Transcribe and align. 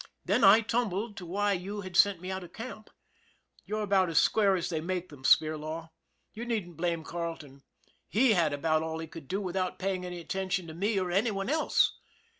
Then 0.25 0.43
I 0.43 0.61
tumbled 0.61 1.15
to 1.17 1.27
why 1.27 1.53
you 1.53 1.81
had 1.81 1.95
sent 1.95 2.19
me 2.21 2.31
out 2.31 2.43
of 2.43 2.53
camp. 2.53 2.89
You're 3.65 3.83
about 3.83 4.09
as 4.09 4.17
square 4.17 4.55
as 4.55 4.67
they 4.69 4.81
make 4.81 5.09
them, 5.09 5.23
Spirlaw. 5.23 5.89
You 6.33 6.43
needn't 6.43 6.75
blame 6.75 7.03
Carle 7.03 7.37
ton, 7.37 7.61
he 8.09 8.31
had 8.33 8.51
about 8.51 8.81
all 8.81 8.97
he 8.97 9.05
could 9.05 9.27
do 9.27 9.39
without 9.39 9.77
paying 9.77 10.03
any 10.03 10.19
attention 10.19 10.65
to 10.65 10.73
me 10.73 10.99
or 10.99 11.11
any 11.11 11.29
one 11.29 11.51
else. 11.51 11.99